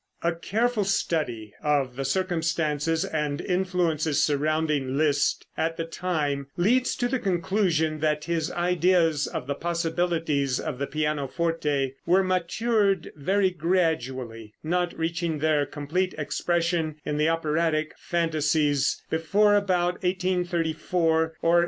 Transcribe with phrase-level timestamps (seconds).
[0.23, 6.95] A careful study of all the circumstances and influences surrounding Liszt at the time, leads
[6.95, 13.51] to the conclusion that his ideas of the possibilities of the pianoforte were matured very
[13.51, 21.33] gradually, not reaching their complete expression in the operatic fantasias before about 1834 or 1835.